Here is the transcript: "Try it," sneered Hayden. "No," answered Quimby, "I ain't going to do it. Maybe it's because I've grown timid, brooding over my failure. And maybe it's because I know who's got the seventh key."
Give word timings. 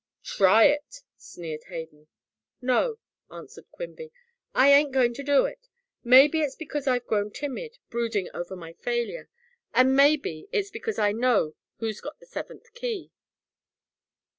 "Try 0.23 0.65
it," 0.65 1.03
sneered 1.15 1.65
Hayden. 1.65 2.07
"No," 2.59 2.97
answered 3.29 3.69
Quimby, 3.69 4.11
"I 4.55 4.71
ain't 4.73 4.91
going 4.91 5.13
to 5.13 5.21
do 5.21 5.45
it. 5.45 5.67
Maybe 6.03 6.39
it's 6.39 6.55
because 6.55 6.87
I've 6.87 7.05
grown 7.05 7.29
timid, 7.29 7.77
brooding 7.91 8.27
over 8.33 8.55
my 8.55 8.73
failure. 8.73 9.29
And 9.75 9.95
maybe 9.95 10.47
it's 10.51 10.71
because 10.71 10.97
I 10.97 11.11
know 11.11 11.53
who's 11.77 12.01
got 12.01 12.19
the 12.19 12.25
seventh 12.25 12.73
key." 12.73 13.11